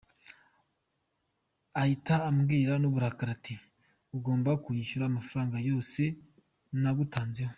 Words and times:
Ahita 1.81 2.15
ambwira 2.29 2.73
n’uburakari 2.77 3.31
ati 3.37 3.55
agomba 4.15 4.49
kunyishyura 4.63 5.03
amafaranga 5.07 5.57
yose 5.69 6.01
nagutanzeho. 6.83 7.49